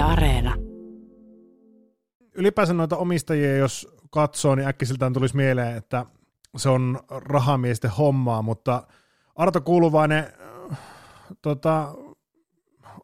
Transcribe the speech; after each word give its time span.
Yle 0.00 0.08
Areena. 0.08 0.54
Ylipäänsä 2.34 2.74
noita 2.74 2.96
omistajia, 2.96 3.56
jos 3.56 3.88
katsoo, 4.10 4.54
niin 4.54 4.68
äkkisiltään 4.68 5.12
tulisi 5.12 5.36
mieleen, 5.36 5.76
että 5.76 6.06
se 6.56 6.68
on 6.68 6.98
rahamiesten 7.10 7.90
hommaa, 7.90 8.42
mutta 8.42 8.82
Arto 9.36 9.60
Kuuluvainen, 9.60 10.24
tota, 11.42 11.94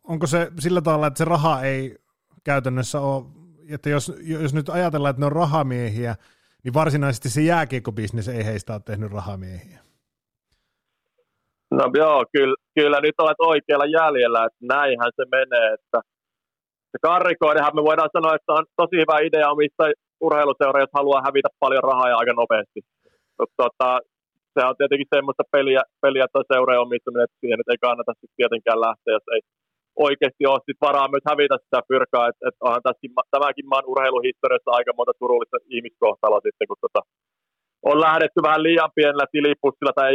onko 0.04 0.26
se 0.26 0.50
sillä 0.58 0.80
tavalla, 0.80 1.06
että 1.06 1.18
se 1.18 1.24
raha 1.24 1.62
ei 1.62 1.96
käytännössä 2.44 3.00
ole, 3.00 3.24
että 3.70 3.90
jos, 3.90 4.12
jos 4.22 4.54
nyt 4.54 4.68
ajatellaan, 4.68 5.10
että 5.10 5.20
ne 5.20 5.26
on 5.26 5.32
rahamiehiä, 5.32 6.14
niin 6.64 6.74
varsinaisesti 6.74 7.30
se 7.30 7.40
jääkiekkobisnes 7.42 8.28
ei 8.28 8.44
heistä 8.44 8.72
ole 8.72 8.82
tehnyt 8.84 9.12
rahamiehiä. 9.12 9.80
No 11.70 11.90
joo, 11.96 12.24
kyllä, 12.32 12.54
kyllä 12.74 13.00
nyt 13.00 13.14
olet 13.18 13.40
oikealla 13.40 13.86
jäljellä, 13.86 14.44
että 14.44 14.58
näinhän 14.76 15.12
se 15.16 15.24
menee, 15.30 15.74
että 15.74 16.15
se 16.96 17.08
karrikoidehan 17.10 17.76
me 17.76 17.82
voidaan 17.90 18.14
sanoa, 18.16 18.36
että 18.36 18.52
on 18.58 18.64
tosi 18.80 18.96
hyvä 19.02 19.16
idea 19.28 19.54
omista 19.54 19.84
urheiluseura, 20.26 20.82
jos 20.84 20.98
haluaa 20.98 21.26
hävitä 21.26 21.50
paljon 21.62 21.84
rahaa 21.90 22.10
ja 22.10 22.16
aika 22.20 22.34
nopeasti. 22.42 22.80
Tota, 23.62 23.88
se 24.54 24.60
on 24.68 24.74
tietenkin 24.78 25.12
semmoista 25.14 25.44
peliä, 25.54 25.82
peliä 26.04 26.26
tuo 26.32 26.42
seurojen 26.52 26.84
omistaminen, 26.86 27.26
että 27.26 27.40
siihen 27.40 27.60
ei 27.72 27.84
kannata 27.86 28.12
sitten 28.12 28.38
tietenkään 28.40 28.80
lähteä, 28.86 29.16
jos 29.18 29.28
ei 29.34 29.42
oikeasti 30.06 30.42
ole 30.52 30.66
sit 30.66 30.80
varaa 30.88 31.12
myös 31.12 31.26
hävitä 31.30 31.56
sitä 31.64 31.80
pyrkaa, 31.90 32.28
että 32.28 32.42
et 32.48 32.56
onhan 32.66 32.84
tässäkin, 32.86 33.12
tämäkin 33.36 33.66
maan 33.70 33.90
urheiluhistoriassa 33.92 34.70
aika 34.78 34.92
monta 34.96 35.14
surullista 35.20 35.58
ihmiskohtaloa 35.76 36.46
sitten, 36.46 36.68
kun 36.68 36.82
tota, 36.84 37.00
on 37.90 37.98
lähdetty 38.06 38.40
vähän 38.48 38.62
liian 38.66 38.96
pienellä 38.98 39.26
tilipussilla 39.34 39.94
tai, 40.00 40.12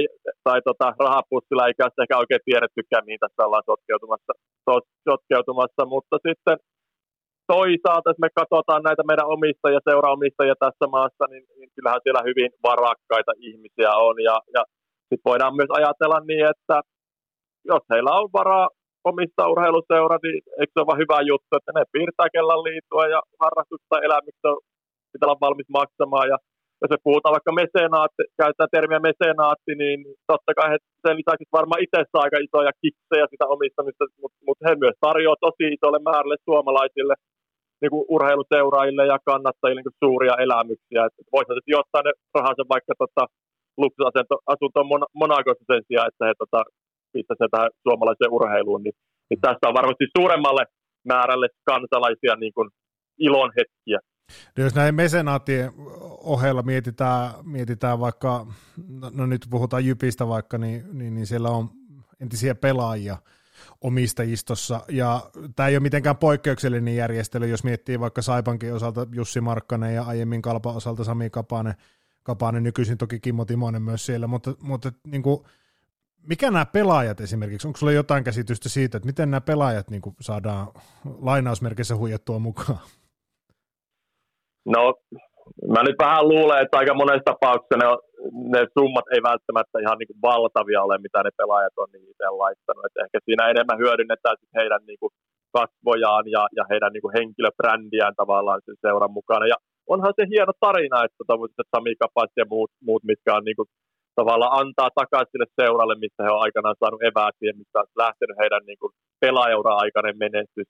tai 0.48 0.60
tota, 0.70 0.88
rahapussilla, 1.06 1.68
eikä 1.68 1.84
ehkä 2.02 2.22
oikein 2.22 2.46
tiedettykään, 2.48 3.06
mihin 3.06 3.24
tässä 3.24 3.46
ollaan 3.46 3.70
sotkeutumassa, 3.70 4.34
sotkeutumassa. 5.08 5.84
mutta 5.94 6.16
sitten 6.28 6.58
toisaalta, 7.48 8.10
jos 8.10 8.22
me 8.22 8.30
katsotaan 8.40 8.84
näitä 8.84 9.04
meidän 9.10 9.32
omistajia, 9.36 9.88
seuraomistajia 9.90 10.56
tässä 10.66 10.86
maassa, 10.96 11.24
niin, 11.32 11.44
niin 11.58 11.70
kyllähän 11.76 12.04
siellä 12.04 12.22
hyvin 12.30 12.52
varakkaita 12.64 13.34
ihmisiä 13.50 13.92
on, 14.08 14.16
ja, 14.30 14.36
ja 14.56 14.62
sitten 15.10 15.30
voidaan 15.32 15.56
myös 15.56 15.72
ajatella 15.80 16.20
niin, 16.20 16.46
että 16.54 16.76
jos 17.72 17.84
heillä 17.92 18.12
on 18.20 18.30
varaa 18.40 18.68
omistaa 19.12 19.52
urheiluseura, 19.54 20.18
niin 20.24 20.42
eikö 20.60 20.72
se 20.74 20.80
ole 20.80 20.88
vaan 20.90 21.04
hyvä 21.04 21.20
juttu, 21.32 21.52
että 21.56 21.72
ne 21.76 21.84
piirtää 21.94 22.34
kellan 22.34 22.64
liitua 22.68 23.04
ja 23.16 23.22
harrastusta 23.42 23.96
elämistä 24.08 24.48
pitää 25.12 25.28
olla 25.28 25.46
valmis 25.46 25.70
maksamaan, 25.80 26.28
ja 26.34 26.38
jos 26.82 26.92
me 26.94 27.06
puhutaan 27.08 27.36
vaikka 27.36 27.54
mesenaatti, 27.62 28.22
käytetään 28.42 28.76
termiä 28.78 29.02
mesenaatti, 29.10 29.72
niin 29.82 30.00
totta 30.32 30.52
kai 30.58 30.68
he 30.72 30.78
sen 31.04 31.18
lisäksi 31.20 31.56
varmaan 31.60 31.84
itse 31.86 32.00
saa 32.12 32.26
aika 32.26 32.40
isoja 32.48 32.74
kiksejä 32.84 33.26
sitä 33.32 33.46
omistamista, 33.56 34.04
mutta 34.22 34.40
mut 34.48 34.60
he 34.66 34.72
myös 34.84 34.98
tarjoavat 35.06 35.44
tosi 35.46 35.66
isolle 35.76 36.00
määrälle 36.10 36.38
suomalaisille 36.50 37.16
niin 37.82 37.94
kuin 37.94 38.06
urheiluseuraajille 38.16 39.06
ja 39.14 39.18
kannattajille 39.30 39.82
niin 39.82 40.02
suuria 40.04 40.36
elämyksiä. 40.46 41.02
Voisihan 41.36 41.58
se 41.58 41.64
sijoittaa 41.68 42.02
ne 42.06 42.12
rahansa 42.38 42.64
vaikka 42.74 42.94
tota, 43.04 43.24
luksusasuntoon 43.82 44.90
Mon- 44.92 45.12
Monacossa 45.22 45.66
sen 45.72 45.84
sijaan, 45.88 46.10
että 46.12 46.24
he 46.28 46.34
tota, 46.44 46.60
pistäisivät 47.14 47.52
tähän 47.54 47.72
suomalaiseen 47.86 48.36
urheiluun. 48.38 48.84
Niin, 48.84 48.96
niin 49.30 49.42
tästä 49.46 49.70
on 49.70 49.80
varmasti 49.80 50.06
suuremmalle 50.18 50.64
määrälle 51.12 51.48
kansalaisia 51.70 52.36
niin 52.44 52.54
kuin 52.58 52.70
ilon 53.28 53.52
hetkiä. 53.58 54.00
No 54.58 54.64
jos 54.64 54.76
näin 54.76 54.96
mesenaattien 54.96 55.72
ohella 56.24 56.62
mietitään, 56.62 57.32
mietitään 57.44 58.00
vaikka, 58.00 58.48
no, 59.12 59.26
nyt 59.26 59.48
puhutaan 59.50 59.86
Jypistä 59.86 60.28
vaikka, 60.28 60.58
niin, 60.58 60.86
niin, 60.94 61.14
niin 61.14 61.28
siellä 61.28 61.50
on 61.50 61.70
entisiä 62.20 62.56
pelaajia 62.56 63.18
omistajistossa, 63.82 64.82
ja 64.90 65.32
tämä 65.56 65.70
ei 65.70 65.76
ole 65.76 65.80
mitenkään 65.80 66.18
poikkeuksellinen 66.18 66.96
järjestely, 66.96 67.48
jos 67.48 67.64
miettii 67.64 68.00
vaikka 68.00 68.22
Saipankin 68.22 68.74
osalta 68.74 69.08
Jussi 69.12 69.42
Markkanen 69.42 69.96
ja 69.96 70.04
aiemmin 70.04 70.42
Kalpan 70.42 70.76
osalta 70.76 71.04
Sami 71.04 71.30
Kapanen, 71.30 71.76
Kapanen 72.24 72.64
nykyisin 72.64 72.98
toki 72.98 73.20
Kimmo 73.20 73.46
Timonen 73.46 73.82
myös 73.82 74.06
siellä, 74.06 74.28
mutta, 74.28 74.56
mutta 74.62 74.92
niin 75.08 75.24
kuin, 75.24 75.44
mikä 76.28 76.52
nämä 76.52 76.66
pelaajat 76.66 77.22
esimerkiksi, 77.22 77.68
onko 77.68 77.78
sulla 77.78 77.92
jotain 77.92 78.24
käsitystä 78.24 78.70
siitä, 78.70 78.98
että 78.98 79.08
miten 79.08 79.32
nämä 79.32 79.42
pelaajat 79.42 79.90
niin 79.90 80.02
kuin 80.02 80.16
saadaan 80.22 80.68
lainausmerkissä 81.20 81.96
huijattua 81.96 82.40
mukaan? 82.40 82.80
No, 84.66 84.84
mä 85.74 85.82
nyt 85.84 86.00
vähän 86.06 86.28
luulen, 86.32 86.62
että 86.62 86.78
aika 86.78 86.94
monessa 86.94 87.30
tapauksessa 87.32 87.78
ne, 87.82 87.88
ne 88.54 88.62
summat 88.78 89.08
ei 89.14 89.22
välttämättä 89.32 89.76
ihan 89.86 89.98
niin 89.98 90.12
kuin 90.12 90.22
valtavia 90.30 90.84
ole, 90.86 90.98
mitä 90.98 91.20
ne 91.24 91.32
pelaajat 91.38 91.78
on 91.78 91.90
niin 91.94 92.10
itse 92.12 92.30
laittanut. 92.44 92.86
Et 92.86 92.98
ehkä 93.04 93.18
siinä 93.26 93.50
enemmän 93.54 93.82
hyödynnetään 93.84 94.38
sit 94.40 94.54
heidän 94.60 94.84
niin 94.88 95.00
kuin 95.02 95.14
kasvojaan 95.58 96.26
ja, 96.36 96.44
ja 96.58 96.64
heidän 96.72 96.94
niin 96.94 97.06
kuin 97.06 97.16
henkilöbrändiään 97.18 98.16
tavallaan 98.22 98.62
sen 98.66 98.78
seuran 98.86 99.18
mukana. 99.20 99.46
Ja 99.54 99.58
onhan 99.94 100.14
se 100.18 100.24
hieno 100.34 100.54
tarina, 100.66 101.04
että 101.06 101.24
tämmöiset 101.28 101.72
Sami 101.76 101.94
Kapas 102.02 102.32
ja 102.42 102.46
muut, 102.54 102.72
muut 102.88 103.04
mitkä 103.12 103.36
on 103.38 103.44
niin 103.46 103.60
kuin, 103.60 103.70
tavallaan 104.20 104.58
antaa 104.62 104.90
takaisin 105.02 105.32
sille 105.32 105.50
seuralle, 105.62 105.96
mistä 106.04 106.24
he 106.24 106.32
on 106.36 106.46
aikanaan 106.46 106.80
saanut 106.80 107.04
eväät 107.10 107.36
siihen, 107.40 107.58
mistä 107.62 107.80
on 107.80 107.88
lähtenyt 108.04 108.38
heidän 108.42 108.64
niin 108.70 108.80
kuin 108.82 108.94
pelaajaura-aikainen 109.24 110.18
menestys 110.26 110.70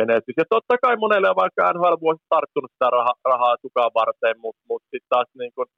menestys. 0.00 0.36
Ja 0.40 0.46
totta 0.54 0.74
kai 0.84 0.94
monelle 1.04 1.28
on 1.30 1.42
vaikka 1.44 1.72
NHL 1.74 1.96
vuosi 2.04 2.22
tarttunut 2.34 2.72
sitä 2.72 2.88
rahaa, 2.96 3.20
rahaa 3.32 3.62
sukaan 3.64 3.92
varten, 4.00 4.36
mutta 4.44 4.62
mut 4.68 4.82
sitten 4.90 5.12
taas 5.14 5.28
niin 5.40 5.52
kun, 5.56 5.68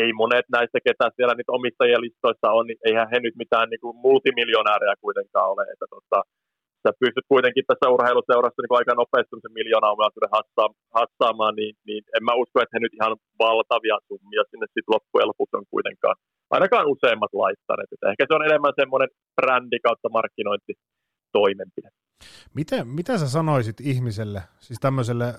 ei 0.00 0.10
monet 0.22 0.46
näistä, 0.56 0.78
ketä 0.86 1.06
siellä 1.16 1.34
niitä 1.34 1.56
omistajien 1.58 2.04
listoissa 2.06 2.48
on, 2.58 2.64
niin 2.66 2.80
eihän 2.88 3.10
he 3.12 3.18
nyt 3.20 3.36
mitään 3.42 3.68
niin 3.70 3.82
kuin 3.84 3.96
multimiljonäärejä 4.06 4.94
kuitenkaan 5.04 5.50
ole. 5.52 5.64
Että 5.72 5.86
tota, 5.94 6.18
sä 6.82 6.90
pystyt 7.02 7.26
kuitenkin 7.34 7.64
tässä 7.66 7.92
urheiluseurassa 7.94 8.60
niin 8.60 8.78
aika 8.80 8.94
nopeasti 9.02 9.42
sen 9.42 9.58
miljoonaa 9.60 9.94
omaisuuden 9.96 10.34
hassaamaan, 10.96 11.54
niin, 11.60 11.74
niin, 11.88 12.02
en 12.16 12.24
mä 12.28 12.40
usko, 12.42 12.56
että 12.60 12.74
he 12.74 12.80
nyt 12.82 12.98
ihan 12.98 13.14
valtavia 13.44 13.98
summia 14.08 14.42
sinne 14.50 14.66
sitten 14.66 14.94
loppujen 14.94 15.30
lopuksi 15.30 15.56
on 15.56 15.72
kuitenkaan 15.74 16.16
ainakaan 16.56 16.90
useimmat 16.94 17.32
laittaneet. 17.42 17.90
Että 17.92 18.10
ehkä 18.10 18.24
se 18.26 18.34
on 18.34 18.46
enemmän 18.48 18.78
semmoinen 18.80 19.10
brändi 19.36 19.78
kautta 19.86 20.08
markkinointitoimenpide. 20.16 21.90
Miten, 22.54 22.88
mitä 22.88 23.18
sä 23.18 23.28
sanoisit 23.28 23.80
ihmiselle, 23.80 24.42
siis 24.60 24.80
tämmöiselle, 24.80 25.34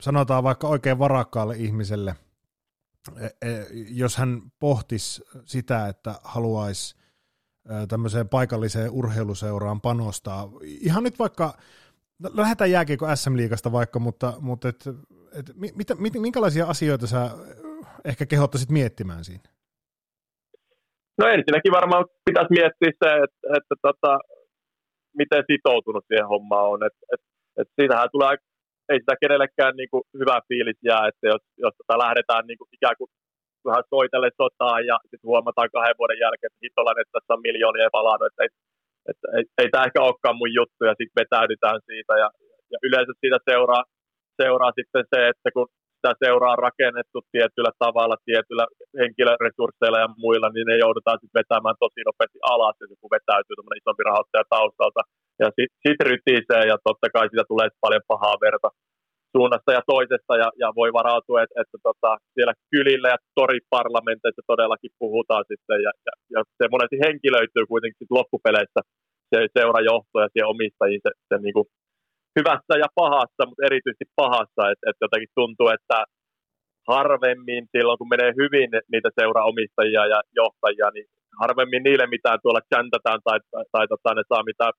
sanotaan 0.00 0.44
vaikka 0.44 0.68
oikein 0.68 0.98
varakkaalle 0.98 1.56
ihmiselle, 1.56 2.14
e, 3.20 3.26
e, 3.26 3.66
jos 3.88 4.16
hän 4.16 4.42
pohtisi 4.58 5.24
sitä, 5.44 5.88
että 5.88 6.14
haluaisi 6.24 7.02
tämmöiseen 7.88 8.28
paikalliseen 8.28 8.90
urheiluseuraan 8.90 9.80
panostaa. 9.80 10.48
Ihan 10.62 11.02
nyt 11.02 11.18
vaikka, 11.18 11.54
lähdetään 12.34 12.70
jääkiekko 12.70 13.16
SM-liigasta 13.16 13.72
vaikka, 13.72 13.98
mutta, 13.98 14.32
mutta 14.40 14.68
et, 14.68 14.84
et, 15.38 15.52
mit, 15.56 15.74
mit, 15.98 16.14
minkälaisia 16.14 16.66
asioita 16.66 17.06
sä 17.06 17.30
ehkä 18.04 18.26
kehottaisit 18.26 18.70
miettimään 18.70 19.24
siinä? 19.24 19.48
No 21.18 21.26
ensinnäkin 21.26 21.72
varmaan 21.72 22.04
pitäisi 22.24 22.50
miettiä 22.50 22.90
se, 23.04 23.08
että, 23.24 23.56
että 23.56 23.74
tota, 23.82 24.18
miten 25.20 25.42
sitoutunut 25.50 26.04
siihen 26.06 26.32
hommaan 26.34 26.66
on. 26.72 26.80
Et, 26.88 26.96
et, 27.12 27.22
et 27.60 27.68
siitähän 27.76 28.12
tulee, 28.12 28.36
ei 28.90 28.98
sitä 29.02 29.14
kenellekään 29.22 29.74
niin 29.80 29.90
kuin 29.92 30.04
hyvä 30.20 30.36
fiilis 30.48 30.80
jää, 30.88 31.08
että 31.10 31.26
jos, 31.32 31.42
jos 31.64 31.74
tota 31.78 32.02
lähdetään 32.04 32.44
niin 32.46 32.58
kuin 32.58 32.70
ikään 32.76 32.96
kuin 32.98 33.10
vähän 33.68 33.84
soitelle 33.94 34.30
sotaan 34.40 34.82
ja 34.90 34.96
sitten 35.10 35.30
huomataan 35.32 35.72
kahden 35.74 35.98
vuoden 36.00 36.22
jälkeen, 36.24 36.50
että 36.50 36.64
hitolainen, 36.64 37.02
että 37.02 37.16
tässä 37.16 37.34
on 37.34 37.46
miljoonia 37.48 37.96
palannut, 37.98 38.28
että 38.28 38.42
ei, 38.44 38.50
että 39.10 39.26
ei, 39.36 39.44
ei 39.60 39.68
tämä 39.70 39.86
ehkä 39.88 40.00
olekaan 40.08 40.38
mun 40.40 40.54
juttu 40.60 40.82
ja 40.90 40.94
sitten 40.98 41.20
vetäydytään 41.20 41.80
siitä 41.88 42.12
ja, 42.22 42.28
ja 42.72 42.78
yleensä 42.86 43.12
siitä 43.20 43.38
seuraa, 43.48 43.84
seuraa 44.40 44.72
sitten 44.78 45.04
se, 45.12 45.18
että 45.32 45.48
kun 45.54 45.68
sitä 46.02 46.20
seuraa 46.22 46.56
rakennettu 46.66 47.18
tietyllä 47.34 47.72
tavalla, 47.84 48.16
tietyllä 48.28 48.64
henkilöresursseilla 49.00 49.98
ja 50.04 50.08
muilla, 50.24 50.48
niin 50.50 50.66
ne 50.70 50.76
joudutaan 50.84 51.18
sitten 51.18 51.38
vetämään 51.40 51.78
tosi 51.84 52.00
nopeasti 52.04 52.38
alas, 52.54 52.76
jos 52.80 52.90
joku 52.94 53.08
vetäytyy 53.16 53.54
tämmöinen 53.56 53.80
isompi 53.82 54.02
rahoittaja 54.10 54.52
taustalta. 54.54 55.02
Ja 55.42 55.48
sitten 55.56 55.78
sit 55.84 56.00
rytisee 56.08 56.64
ja 56.72 56.76
totta 56.88 57.06
kai 57.14 57.26
siitä 57.28 57.50
tulee 57.52 57.68
paljon 57.84 58.04
pahaa 58.12 58.36
verta 58.46 58.68
suunnasta 59.36 59.70
ja 59.76 59.82
toisesta 59.92 60.32
ja, 60.42 60.48
ja 60.62 60.68
voi 60.80 60.90
varautua, 60.98 61.42
että, 61.42 61.56
että 61.62 61.78
tota, 61.88 62.10
siellä 62.34 62.54
kylillä 62.72 63.08
ja 63.14 63.18
toriparlamenteissa 63.38 64.42
todellakin 64.52 64.92
puhutaan 65.02 65.44
sitten 65.50 65.78
ja, 65.86 65.92
ja, 66.06 66.12
ja 66.34 66.40
se 66.58 66.64
monesti 66.74 66.96
henkilöityy 67.06 67.64
kuitenkin 67.72 67.98
sit 68.00 68.16
loppupeleissä 68.18 68.80
se 69.30 69.38
seurajohto 69.58 70.16
ja 70.24 70.28
siihen 70.32 70.52
omistajiin 70.54 71.02
se, 71.06 71.10
se 71.28 71.34
niin 71.44 71.56
kuin 71.56 71.66
hyvässä 72.38 72.74
ja 72.82 72.88
pahassa, 73.00 73.42
mutta 73.46 73.66
erityisesti 73.68 74.06
pahassa, 74.22 74.62
että, 74.72 74.84
että 74.88 75.04
jotenkin 75.06 75.36
tuntuu, 75.38 75.68
että 75.76 75.98
harvemmin 76.92 77.64
silloin, 77.72 77.98
kun 77.98 78.12
menee 78.14 78.32
hyvin 78.40 78.70
niitä 78.92 79.10
seuraomistajia 79.20 80.04
ja 80.12 80.20
johtajia, 80.40 80.88
niin 80.94 81.06
harvemmin 81.42 81.82
niille 81.82 82.06
mitään 82.16 82.38
tuolla 82.42 82.68
chantataan 82.70 83.20
tai, 83.26 83.38
tai, 83.50 83.64
tai 83.74 83.84
tota, 83.92 84.14
ne 84.14 84.22
saa 84.28 84.48
mitään, 84.50 84.74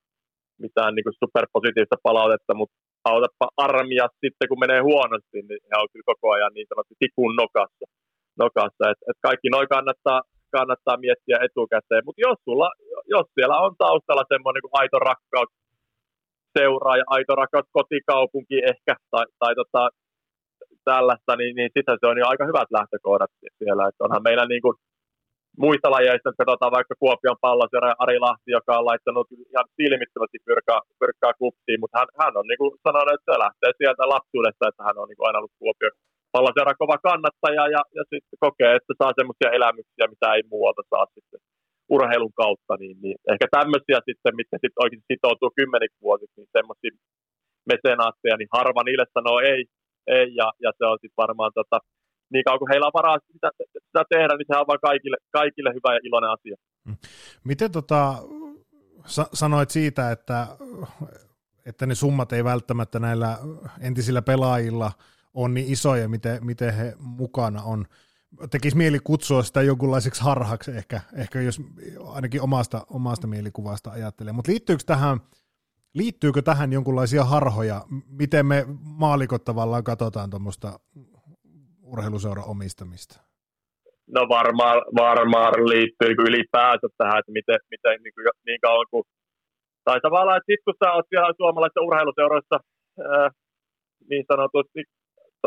mitään 0.65 0.91
niin 0.95 1.19
superpositiivista 1.23 1.97
palautetta, 2.07 2.53
mutta 2.59 2.75
autapa 3.11 3.47
armia 3.67 4.05
sitten, 4.21 4.49
kun 4.49 4.63
menee 4.65 4.81
huonosti, 4.89 5.39
niin 5.49 5.61
he 5.69 5.75
on 5.81 5.89
kyllä 5.91 6.09
koko 6.11 6.27
ajan 6.35 6.53
niin 6.53 6.67
sanotusti 6.69 6.95
tikun 7.03 7.33
nokassa. 7.41 7.85
nokassa. 8.43 8.83
Et, 8.91 8.99
et 9.09 9.19
kaikki 9.27 9.47
noin 9.49 9.69
kannattaa, 9.75 10.19
kannattaa 10.57 11.03
miettiä 11.05 11.37
etukäteen, 11.47 12.03
mutta 12.05 12.23
jos, 12.27 12.39
sulla, 12.47 12.69
jos 13.15 13.27
siellä 13.35 13.57
on 13.65 13.73
taustalla 13.83 14.25
semmoinen 14.33 14.61
niin 14.63 14.79
aito 14.81 14.97
rakkaus 15.09 15.51
seuraa 16.57 16.97
ja 16.97 17.05
aito 17.15 17.33
rakas 17.35 17.67
kotikaupunki 17.77 18.57
ehkä, 18.71 18.93
tai, 19.11 19.25
tai 19.39 19.53
tota, 19.55 19.83
tällaista, 20.89 21.31
niin, 21.35 21.53
niin 21.57 21.69
sitten 21.75 21.97
se 21.99 22.07
on 22.11 22.17
jo 22.21 22.25
aika 22.27 22.45
hyvät 22.51 22.69
lähtökohdat 22.77 23.31
siellä. 23.59 23.83
Että 23.87 24.03
onhan 24.05 24.25
meillä 24.27 24.45
niin 24.45 24.63
kuin 24.65 24.75
muista 25.63 25.91
lajeista, 25.95 26.29
että 26.29 26.41
katsotaan 26.41 26.77
vaikka 26.77 26.95
Kuopion 27.03 27.43
palloseura 27.45 27.91
ja 27.91 28.01
Ari 28.03 28.19
Lahti, 28.25 28.49
joka 28.57 28.73
on 28.79 28.85
laittanut 28.91 29.27
ihan 29.51 29.67
silmittömästi 29.77 30.39
pyrkää, 30.47 30.79
pyrkää 31.01 31.33
kupsiin, 31.41 31.79
mutta 31.81 31.97
hän, 31.99 32.09
hän 32.21 32.37
on 32.39 32.47
niin 32.49 32.61
kuin 32.61 32.71
sanonut, 32.85 33.13
että 33.15 33.27
se 33.29 33.43
lähtee 33.45 33.71
sieltä 33.79 34.03
lapsuudesta, 34.15 34.67
että 34.69 34.83
hän 34.87 34.97
on 35.01 35.07
niin 35.07 35.17
kuin 35.17 35.27
aina 35.27 35.39
ollut 35.39 35.59
Kuopion 35.61 35.95
palloseura 36.33 36.81
kova 36.81 36.97
kannattaja 37.09 37.63
ja, 37.75 37.81
ja 37.97 38.03
sitten 38.11 38.43
kokee, 38.45 38.71
että 38.75 38.93
saa 38.99 39.17
semmoisia 39.19 39.55
elämyksiä, 39.57 40.11
mitä 40.13 40.27
ei 40.35 40.43
muualta 40.53 40.83
saa 40.91 41.05
sitten 41.15 41.39
urheilun 41.89 42.33
kautta, 42.33 42.73
niin, 42.79 42.97
niin 43.03 43.15
ehkä 43.31 43.47
tämmöisiä 43.57 43.99
sitten, 44.09 44.35
mitkä 44.39 44.57
sitten 44.61 44.83
oikein 44.83 45.03
sitoutuu 45.11 45.51
kymmeniksi 45.59 46.01
vuosiksi, 46.01 46.37
niin 46.37 46.55
semmoisia 46.57 46.93
mesenaatteja, 47.71 48.37
niin 48.37 48.55
harva 48.57 48.81
niille 48.83 49.05
sanoo 49.13 49.39
ei, 49.39 49.61
ei 50.07 50.35
ja, 50.39 50.47
ja 50.63 50.71
se 50.77 50.83
on 50.91 50.97
sitten 51.01 51.21
varmaan 51.23 51.51
tota, 51.59 51.77
niin 52.33 52.43
kauan 52.43 52.59
kuin 52.59 52.71
heillä 52.71 52.87
on 52.87 52.99
varaa 52.99 53.17
sitä, 53.33 53.49
sitä 53.87 54.03
tehdä, 54.09 54.33
niin 54.35 54.49
se 54.49 54.59
on 54.59 54.67
vaan 54.67 54.85
kaikille, 54.89 55.17
kaikille 55.31 55.69
hyvä 55.77 55.93
ja 55.95 55.99
iloinen 56.03 56.31
asia. 56.37 56.55
Mm. 56.87 56.95
Miten 57.43 57.71
tota, 57.71 58.01
sa- 59.05 59.33
sanoit 59.33 59.69
siitä, 59.69 60.11
että, 60.11 60.47
että 61.65 61.85
ne 61.85 61.95
summat 61.95 62.33
ei 62.33 62.43
välttämättä 62.43 62.99
näillä 62.99 63.37
entisillä 63.81 64.21
pelaajilla 64.21 64.91
ole 65.33 65.49
niin 65.49 65.71
isoja, 65.71 66.09
miten, 66.09 66.45
miten 66.45 66.73
he 66.73 66.93
mukana 66.99 67.61
on. 67.63 67.85
Tekisi 68.51 68.77
mieli 68.77 68.99
kutsua 69.03 69.43
sitä 69.43 69.61
jonkunlaiseksi 69.61 70.23
harhaksi 70.23 70.71
ehkä, 70.71 71.01
ehkä 71.17 71.41
jos 71.41 71.61
ainakin 72.13 72.41
omasta, 72.41 72.85
omasta 72.89 73.27
mielikuvasta 73.27 73.91
ajattelee. 73.91 74.33
Mutta 74.33 74.51
liittyykö 74.51 74.83
tähän, 74.85 75.19
liittyykö 75.93 76.41
tähän 76.41 76.73
jonkunlaisia 76.73 77.23
harhoja? 77.23 77.81
Miten 78.07 78.45
me 78.45 78.65
maalikot 78.83 79.43
tavallaan 79.43 79.83
katsotaan 79.83 80.29
tuommoista 80.29 80.79
urheiluseuran 81.81 82.45
omistamista? 82.47 83.21
No 84.07 84.21
varmaan, 84.29 84.77
varmaan 84.95 85.53
liittyy 85.73 86.07
niin 86.07 86.27
ylipäänsä 86.27 86.87
tähän, 86.97 87.19
että 87.19 87.31
miten, 87.31 87.59
miten 87.71 88.03
niin, 88.03 88.13
kuin, 88.13 88.25
niin 88.45 88.61
kauan 88.61 88.85
kuin... 88.91 89.03
Tai 89.83 89.99
tavallaan, 90.01 90.37
että 90.37 90.51
sitten 90.51 90.65
kun 90.65 90.79
sä 90.79 90.93
oot 90.93 91.05
siellä 91.09 91.33
suomalaisessa 91.37 91.85
urheiluseuroissa 91.87 92.57
äh, 92.99 93.29
niin 94.09 94.25
sanotusti 94.31 94.79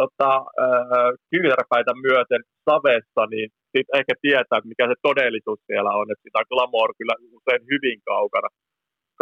tota, 0.01 0.31
äh, 0.65 1.11
kyynärpäitä 1.31 1.93
myöten 2.07 2.43
savessa, 2.69 3.23
niin 3.33 3.49
sitten 3.73 3.99
ehkä 4.01 4.15
tietää, 4.25 4.69
mikä 4.73 4.85
se 4.89 4.97
todellisuus 5.09 5.61
siellä 5.67 5.93
on. 6.01 6.07
Että 6.11 6.27
sitä 6.27 6.49
glamour 6.51 6.91
kyllä 6.99 7.15
usein 7.39 7.63
hyvin 7.73 7.99
kaukana, 8.11 8.49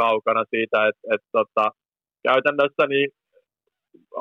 kaukana 0.03 0.43
siitä, 0.55 0.79
että, 0.89 1.05
että 1.15 1.29
tota, 1.39 1.65
käytännössä 2.29 2.85
niin 2.93 3.09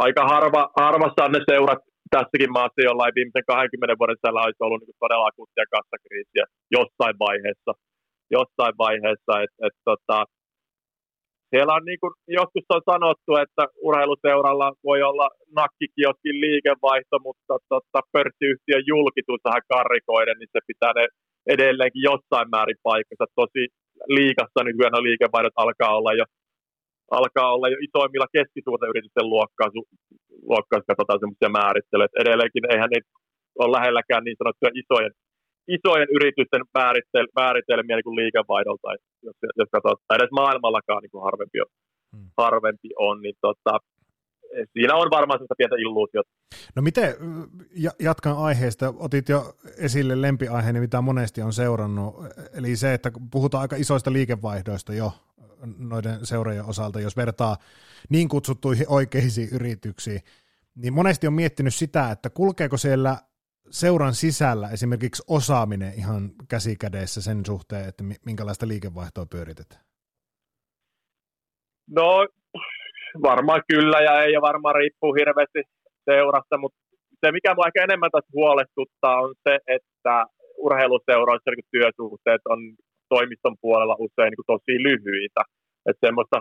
aika 0.05 0.23
harva, 0.33 0.63
harvassa 0.83 1.23
ne 1.27 1.41
seurat 1.49 1.81
tässäkin 2.15 2.51
maassa 2.57 2.87
jollain 2.89 3.15
viimeisen 3.17 3.45
20 3.47 3.99
vuoden 3.99 4.17
sisällä 4.17 4.45
olisi 4.45 4.63
ollut 4.65 4.81
niin 4.81 5.03
todella 5.03 5.29
akuuttia 5.29 5.73
kassakriisiä 5.75 6.45
jossain 6.77 7.15
vaiheessa. 7.25 7.71
Jossain 8.37 8.75
vaiheessa, 8.85 9.33
että 9.43 9.59
et, 9.67 9.75
tota, 9.89 10.17
siellä 11.53 11.73
on 11.77 11.85
niin 11.89 12.01
kuin 12.01 12.13
joskus 12.39 12.65
on 12.75 12.83
sanottu, 12.91 13.31
että 13.43 13.63
urheiluseuralla 13.87 14.67
voi 14.89 14.99
olla 15.09 15.27
nakkikioskin 15.59 16.37
liikevaihto, 16.45 17.17
mutta 17.27 17.53
tota, 17.71 17.99
pörssiyhtiön 18.13 18.83
julkisuus 18.93 19.41
vähän 19.47 19.67
karrikoiden, 19.73 20.37
niin 20.39 20.51
se 20.53 20.59
pitää 20.69 20.93
ne 20.95 21.03
edelleenkin 21.55 22.07
jossain 22.09 22.49
määrin 22.55 22.83
paikkansa. 22.89 23.25
Tosi 23.39 23.63
liikassa 24.17 24.59
nykyään 24.63 24.93
niin 24.93 25.07
liikevaihdot 25.09 25.57
alkaa 25.63 25.97
olla 25.97 26.13
jo 26.21 26.25
alkaa 27.19 27.53
olla 27.55 27.67
jo 27.73 27.77
isoimmilla 27.87 28.33
keskisuurten 28.37 28.91
yritysten 28.93 29.29
luokkaa, 29.33 29.69
luokkaa 30.49 30.87
katsotaan 30.89 31.21
semmoisia 31.21 31.57
määrittelyjä. 31.59 32.19
Edelleenkin 32.23 32.65
eihän 32.71 32.91
ne 32.93 32.99
ole 33.63 33.75
lähelläkään 33.77 34.23
niin 34.23 34.39
sanottuja 34.39 34.71
isojen, 34.81 35.13
isojen 35.67 36.07
yritysten 36.17 36.63
määritel, 36.77 37.27
määritelmiä 37.35 37.95
niin 37.95 38.03
kuin 38.03 38.15
liikevaihdolta, 38.15 38.87
jos, 39.25 39.35
jos 39.59 39.69
katsotaan, 39.71 40.17
edes 40.19 40.31
maailmallakaan 40.31 41.01
niin 41.01 41.11
kuin 41.11 41.23
harvempi 41.23 41.61
on, 41.61 41.71
hmm. 42.15 42.29
harvempi 42.37 42.89
on 42.99 43.21
niin 43.21 43.35
tota, 43.41 43.79
siinä 44.73 44.95
on 44.95 45.09
varmaan 45.11 45.37
sellaista 45.37 45.55
pientä 45.57 45.75
illuusiota. 45.75 46.29
No 46.75 46.81
miten, 46.81 47.15
jatkan 47.99 48.37
aiheesta, 48.37 48.93
otit 48.97 49.29
jo 49.29 49.53
esille 49.77 50.21
lempiaiheeni, 50.21 50.79
mitä 50.79 51.01
monesti 51.01 51.41
on 51.41 51.53
seurannut, 51.53 52.15
eli 52.57 52.75
se, 52.75 52.93
että 52.93 53.11
puhutaan 53.31 53.61
aika 53.61 53.75
isoista 53.75 54.13
liikevaihdoista 54.13 54.93
jo 54.93 55.11
noiden 55.77 56.25
seurojen 56.25 56.65
osalta, 56.65 56.99
jos 56.99 57.17
vertaa 57.17 57.57
niin 58.09 58.29
kutsuttuihin 58.29 58.85
oikeisiin 58.89 59.49
yrityksiin, 59.51 60.21
niin 60.75 60.93
monesti 60.93 61.27
on 61.27 61.33
miettinyt 61.33 61.73
sitä, 61.73 62.11
että 62.11 62.29
kulkeeko 62.29 62.77
siellä 62.77 63.17
seuran 63.69 64.13
sisällä 64.13 64.69
esimerkiksi 64.69 65.23
osaaminen 65.27 65.93
ihan 65.97 66.31
käsikädessä 66.49 67.21
sen 67.21 67.45
suhteen, 67.45 67.89
että 67.89 68.03
minkälaista 68.25 68.67
liikevaihtoa 68.67 69.25
pyöritetään? 69.25 69.81
No 71.89 72.27
varmaan 73.21 73.61
kyllä 73.67 73.99
ja 74.01 74.23
ei 74.23 74.33
ja 74.33 74.41
varmaan 74.41 74.75
riippuu 74.75 75.13
hirveästi 75.13 75.61
seurasta, 76.09 76.57
mutta 76.57 76.77
se 77.25 77.31
mikä 77.31 77.55
mua 77.55 77.67
ehkä 77.67 77.83
enemmän 77.83 78.11
tässä 78.11 78.31
huolestuttaa 78.33 79.21
on 79.21 79.35
se, 79.43 79.59
että 79.67 80.25
urheiluseuroissa 80.57 81.51
työsuhteet 81.71 82.41
on 82.49 82.59
toimiston 83.09 83.55
puolella 83.61 83.95
usein 83.99 84.31
niin 84.31 84.51
tosi 84.53 84.73
lyhyitä. 84.87 85.41
Että 85.89 86.07
semmoista, 86.07 86.37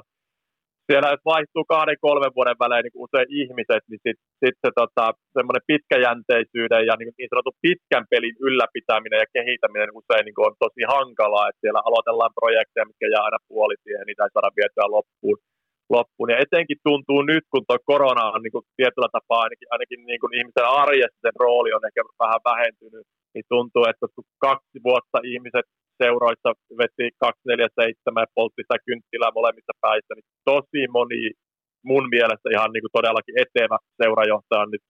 siellä 0.86 1.08
jos 1.14 1.24
vaihtuu 1.32 1.64
kahden, 1.74 2.02
kolmen 2.06 2.36
vuoden 2.36 2.60
välein 2.62 2.84
niin 2.84 3.02
usein 3.06 3.28
ihmiset, 3.40 3.82
niin 3.90 4.02
sitten 4.06 4.26
sit 4.40 4.56
se 4.64 4.70
tota, 4.80 5.04
semmoinen 5.36 5.68
pitkäjänteisyyden 5.70 6.84
ja 6.88 6.94
niin, 6.96 7.12
niin 7.18 7.30
sanotun 7.30 7.60
pitkän 7.64 8.06
pelin 8.12 8.36
ylläpitäminen 8.46 9.22
ja 9.22 9.32
kehittäminen 9.36 9.96
usein 10.00 10.24
niin 10.24 10.46
on 10.48 10.54
tosi 10.64 10.82
hankalaa, 10.94 11.48
että 11.48 11.62
siellä 11.62 11.80
aloitellaan 11.88 12.36
projekteja, 12.40 12.88
mitkä 12.90 13.06
jää 13.12 13.26
aina 13.26 13.40
puoli 13.50 13.76
siihen, 13.84 14.06
niitä 14.06 14.24
ei 14.24 14.34
saada 14.34 14.56
vietyä 14.58 14.86
loppuun. 14.96 15.38
loppuun. 15.96 16.30
Ja 16.32 16.38
etenkin 16.44 16.80
tuntuu 16.88 17.20
nyt, 17.32 17.44
kun 17.52 17.64
tuo 17.66 17.78
korona 17.92 18.24
on 18.34 18.42
niin 18.42 18.54
kuin 18.56 18.66
tietyllä 18.78 19.10
tapaa 19.16 19.42
ainakin, 19.44 19.68
ainakin 19.74 20.00
niin 20.10 20.20
kuin 20.22 20.32
ihmisen 20.38 20.72
arjessa 20.82 21.22
sen 21.24 21.36
rooli 21.42 21.70
on 21.76 21.86
ehkä 21.88 22.02
vähän 22.22 22.40
vähentynyt, 22.50 23.06
niin 23.34 23.46
tuntuu, 23.52 23.84
että 23.90 24.06
kaksi 24.46 24.78
vuotta 24.88 25.18
ihmiset 25.32 25.66
seuroissa 26.02 26.50
veti 26.80 27.06
247 27.18 28.22
ja 28.24 28.34
poltti 28.36 28.62
sitä 28.62 28.76
kynttilää 28.86 29.36
molemmissa 29.38 29.74
päissä, 29.84 30.12
niin 30.14 30.28
tosi 30.50 30.80
moni 30.96 31.22
mun 31.90 32.06
mielestä 32.14 32.48
ihan 32.54 32.70
niin 32.72 32.84
kuin 32.84 32.96
todellakin 32.98 33.38
etevä 33.44 33.76
seurajohtaja 34.02 34.64
on 34.64 34.72
nyt 34.74 34.84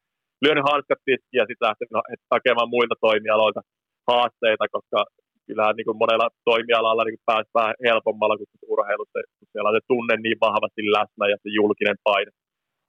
lyönyt 0.44 0.68
hanskat 0.70 1.00
tiskiin 1.08 1.40
ja 1.40 1.46
sitten 1.48 1.68
lähtenyt 1.68 1.94
hakemaan 2.34 2.72
muilta 2.74 2.96
toimialoilta 3.06 3.60
haasteita, 4.10 4.66
koska 4.74 4.98
kyllähän 5.46 5.76
niin 5.76 5.88
kuin 5.88 6.00
monella 6.02 6.28
toimialalla 6.50 7.04
niin 7.04 7.28
pääsi 7.30 7.50
vähän 7.58 7.74
helpommalla 7.86 8.36
kuin 8.38 8.50
urheilussa, 8.74 9.18
kun 9.38 9.48
siellä 9.52 9.68
on 9.70 9.76
se 9.76 9.90
tunne 9.92 10.14
niin 10.16 10.38
vahvasti 10.46 10.82
läsnä 10.96 11.24
ja 11.32 11.36
se 11.42 11.48
julkinen 11.60 11.98
paine, 12.08 12.30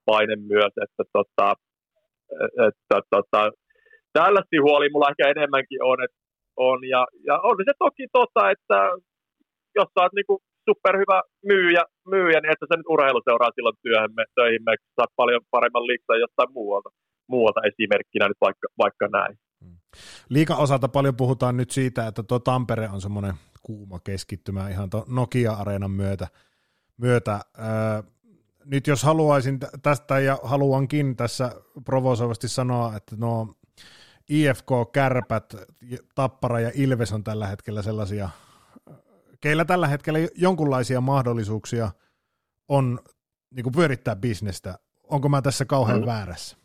paine 0.09 0.35
myös, 0.53 0.73
että, 0.85 1.03
tota, 1.15 1.47
että 2.67 2.97
tota, 3.15 3.41
tällaisia 4.19 4.65
huolia 4.67 4.93
mulla 4.93 5.11
ehkä 5.11 5.33
enemmänkin 5.35 5.81
on, 5.91 5.97
että 6.05 6.22
on. 6.57 6.79
Ja, 6.93 7.07
ja 7.27 7.39
on 7.39 7.57
se 7.65 7.73
toki 7.79 8.07
totta, 8.11 8.51
että 8.51 8.79
jos 9.75 9.89
sä 9.93 10.01
oot 10.01 10.13
niinku 10.13 10.41
superhyvä 10.69 11.21
myyjä, 11.45 11.83
myyjä, 12.13 12.39
niin 12.39 12.51
että 12.51 12.65
sä 12.69 12.77
nyt 12.77 12.93
urheiluseuraa 12.95 13.55
silloin 13.55 13.77
työhemme, 13.81 14.23
töihimme, 14.35 14.75
saat 14.95 15.11
paljon 15.15 15.41
paremman 15.51 15.87
liiksaa 15.87 16.23
jostain 16.25 16.53
muualta, 16.53 16.89
muualta 17.27 17.61
esimerkkinä 17.69 18.27
nyt 18.27 18.41
vaikka, 18.41 18.67
vaikka 18.77 19.07
näin. 19.07 19.37
Hmm. 19.63 19.77
Liikan 20.29 20.57
osalta 20.57 20.87
paljon 20.87 21.15
puhutaan 21.15 21.57
nyt 21.57 21.71
siitä, 21.71 22.07
että 22.07 22.23
tuo 22.23 22.39
Tampere 22.39 22.89
on 22.93 23.01
semmoinen 23.01 23.33
kuuma 23.63 23.99
keskittymä 23.99 24.69
ihan 24.69 24.89
Nokia-areenan 25.07 25.91
myötä. 25.91 26.27
myötä. 26.97 27.39
Öö, 27.59 28.13
nyt 28.65 28.87
jos 28.87 29.03
haluaisin 29.03 29.59
tästä 29.81 30.19
ja 30.19 30.39
haluankin 30.43 31.15
tässä 31.15 31.51
provosoivasti 31.85 32.47
sanoa, 32.47 32.95
että 32.95 33.15
no 33.19 33.55
IFK, 34.29 34.69
Kärpät, 34.93 35.55
Tappara 36.15 36.59
ja 36.59 36.71
Ilves 36.75 37.13
on 37.13 37.23
tällä 37.23 37.47
hetkellä 37.47 37.81
sellaisia, 37.81 38.29
keillä 39.41 39.65
tällä 39.65 39.87
hetkellä 39.87 40.19
jonkunlaisia 40.35 41.01
mahdollisuuksia 41.01 41.91
on 42.67 42.99
niin 43.55 43.63
kuin 43.63 43.73
pyörittää 43.75 44.15
bisnestä. 44.15 44.75
Onko 45.03 45.29
mä 45.29 45.41
tässä 45.41 45.65
kauhean 45.65 45.99
mm. 45.99 46.05
väärässä? 46.05 46.57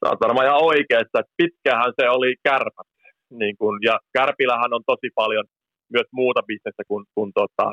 Sä 0.00 0.10
oot 0.10 0.20
varmaan 0.20 0.46
ihan 0.46 0.64
oikeassa, 0.72 1.18
että 1.20 1.34
pitkähän 1.36 1.92
se 2.00 2.08
oli 2.08 2.34
kärpät. 2.42 2.88
Niin 3.30 3.56
kun, 3.56 3.78
ja 3.88 3.98
kärpilähän 4.12 4.74
on 4.76 4.82
tosi 4.86 5.08
paljon 5.14 5.44
myös 5.92 6.08
muuta 6.12 6.42
bisnestä 6.42 6.82
kuin, 6.88 7.04
kuin 7.14 7.30
tota, 7.40 7.66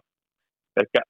pelkkä, 0.75 1.01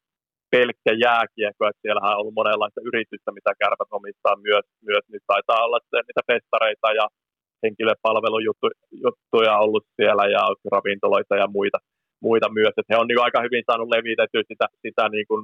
pelkkä 0.51 0.91
jääkiekko, 1.05 1.61
että 1.67 1.81
siellähän 1.81 2.13
on 2.13 2.19
ollut 2.19 2.39
monenlaista 2.41 2.81
yritystä, 2.89 3.29
mitä 3.37 3.51
kärpät 3.61 3.91
omistaa 3.99 4.35
myös, 4.47 4.65
myös 4.89 5.03
nyt 5.13 5.23
taitaa 5.27 5.65
olla 5.65 5.79
se, 5.89 5.97
niitä 6.07 6.23
festareita 6.31 6.87
ja 6.99 7.05
henkilöpalvelujuttuja 7.63 9.53
ollut 9.65 9.85
siellä 9.97 10.25
ja 10.35 10.43
ravintoloita 10.71 11.35
ja 11.41 11.47
muita, 11.57 11.77
muita 12.27 12.47
myös. 12.59 12.73
Että 12.77 12.91
he 12.93 12.97
on 13.01 13.07
niin 13.07 13.25
aika 13.25 13.41
hyvin 13.47 13.63
saanut 13.67 13.93
levitettyä 13.95 14.43
sitä, 14.51 14.65
sitä 14.85 15.03
niin 15.15 15.27
kuin, 15.29 15.41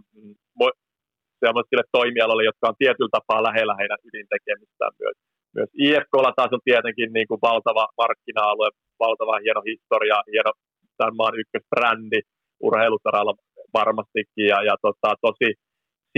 sellaisille 1.43 1.85
toimialoille, 1.97 2.43
jotka 2.49 2.69
on 2.69 2.81
tietyllä 2.81 3.15
tapaa 3.17 3.47
lähellä 3.47 3.75
heidän 3.79 4.01
ydintekemistään 4.09 4.93
myös. 5.01 5.17
Myös 5.55 5.69
IFKlla 5.85 6.31
taas 6.35 6.53
on 6.57 6.67
tietenkin 6.69 7.09
niin 7.17 7.27
kuin 7.29 7.43
valtava 7.49 7.85
markkina-alue, 8.01 8.69
valtava 9.05 9.43
hieno 9.43 9.61
historia, 9.71 10.17
hieno 10.31 10.51
tämän 10.97 11.15
maan 11.19 11.39
ykkösbrändi 11.41 12.19
urheilusaralla 12.67 13.33
varmastikin 13.73 14.47
ja, 14.53 14.59
ja 14.69 14.75
tota, 14.85 15.09
tosi 15.25 15.49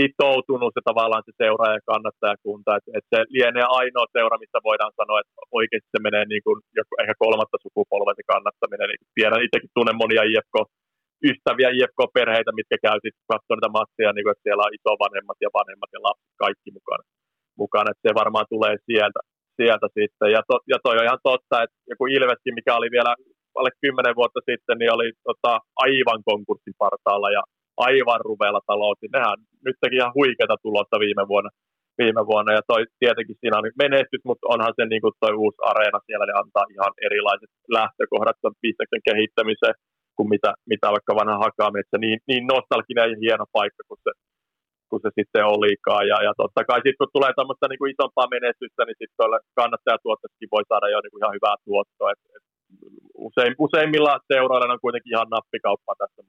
sitoutunut 0.00 0.72
se 0.74 0.82
tavallaan 0.90 1.24
se 1.26 1.32
seuraaja 1.42 1.78
ja 1.78 1.88
kannattajakunta, 1.92 2.70
että 2.76 2.90
et 2.96 3.06
se 3.12 3.18
lienee 3.34 3.66
ainoa 3.80 4.06
seura, 4.16 4.42
missä 4.42 4.58
voidaan 4.68 4.94
sanoa, 5.00 5.20
että 5.20 5.34
oikeasti 5.58 5.90
se 5.92 6.00
menee 6.06 6.24
niin 6.32 6.44
kuin 6.46 6.58
ehkä 7.02 7.14
kolmatta 7.24 7.58
sukupolven 7.64 8.18
se 8.18 8.24
kannattaminen. 8.32 8.88
Niin 8.88 9.02
tiedän 9.16 9.44
itsekin 9.46 9.74
tunnen 9.76 10.00
monia 10.02 10.22
IFK, 10.30 10.56
ystäviä 11.30 11.70
IFK-perheitä, 11.78 12.50
mitkä 12.58 12.76
käy 12.86 12.98
sitten 13.04 13.28
katsoa 13.32 13.54
niitä 13.56 13.76
matseja, 13.78 14.12
niin 14.12 14.24
kuin, 14.24 14.32
että 14.34 14.46
siellä 14.46 14.66
on 14.66 14.76
isovanhemmat 14.78 15.38
ja 15.44 15.50
vanhemmat 15.58 15.90
ja 15.96 16.00
lapset 16.06 16.34
kaikki 16.44 16.70
mukana. 16.78 17.04
mukana 17.62 17.90
että 17.90 18.04
se 18.06 18.12
varmaan 18.22 18.48
tulee 18.54 18.74
sieltä, 18.88 19.20
sieltä 19.58 19.88
sitten. 19.98 20.28
Ja, 20.34 20.40
to, 20.48 20.54
ja 20.72 20.78
toi 20.84 20.96
on 20.98 21.08
ihan 21.08 21.24
totta, 21.30 21.54
että 21.64 21.76
joku 21.92 22.04
Ilveskin, 22.16 22.58
mikä 22.58 22.72
oli 22.78 22.88
vielä 22.96 23.12
alle 23.58 23.72
kymmenen 23.82 24.18
vuotta 24.20 24.40
sitten, 24.50 24.76
niin 24.78 24.92
oli 24.96 25.08
tota, 25.28 25.52
aivan 25.84 26.20
konkurssin 26.28 26.76
partaalla 26.84 27.30
ja 27.38 27.42
aivan 27.86 28.22
ruveella 28.30 28.62
talous. 28.66 28.98
Nehän 29.16 29.38
nyt 29.66 29.76
teki 29.80 29.96
ihan 29.96 30.16
huikeata 30.18 30.56
tulosta 30.64 30.96
viime 31.04 31.24
vuonna. 31.32 31.50
Viime 32.02 32.22
vuonna 32.30 32.50
ja 32.58 32.62
toi 32.70 32.82
tietenkin 33.02 33.36
siinä 33.40 33.58
on 33.58 33.64
menestys, 33.84 34.22
mutta 34.28 34.48
onhan 34.52 34.72
se 34.76 34.82
niin 34.86 35.18
toi 35.24 35.34
uusi 35.42 35.58
areena 35.70 35.98
siellä, 36.06 36.24
niin 36.26 36.40
antaa 36.42 36.72
ihan 36.74 36.92
erilaiset 37.06 37.50
lähtökohdat 37.78 38.36
tuon 38.40 38.60
bisneksen 38.62 39.02
kehittämiseen 39.08 39.76
kuin 40.16 40.28
mitä, 40.34 40.50
mitä 40.72 40.86
vaikka 40.94 41.12
vanha 41.20 41.36
Hakametsä. 41.44 41.96
Niin, 42.04 42.18
niin 42.28 42.42
nostalginen 42.52 43.10
ja 43.12 43.22
hieno 43.24 43.44
paikka 43.56 43.82
kuin 43.88 44.00
se, 44.04 44.12
kun 44.90 45.00
se 45.04 45.10
sitten 45.18 45.44
olikaan. 45.56 46.04
Ja, 46.10 46.18
ja 46.26 46.32
totta 46.40 46.60
kai 46.68 46.80
sitten 46.80 47.00
kun 47.00 47.14
tulee 47.16 47.32
tämmöistä 47.38 47.66
niin 47.68 47.80
kuin 47.80 47.92
isompaa 47.94 48.32
menestystä, 48.34 48.82
niin 48.84 48.98
sitten 49.00 49.30
kannattajatuotteetkin 49.60 50.54
voi 50.54 50.64
saada 50.70 50.86
jo 50.94 50.98
niin 51.00 51.12
kuin 51.12 51.22
ihan 51.22 51.36
hyvää 51.36 51.56
tuottoa. 51.66 52.12
Et, 52.14 52.22
et 52.36 52.44
usein, 53.28 53.52
useimmilla 53.66 54.14
seuroilla 54.28 54.74
on 54.74 54.84
kuitenkin 54.86 55.14
ihan 55.14 55.32
nappikauppa 55.36 55.92
tässä 56.02 56.19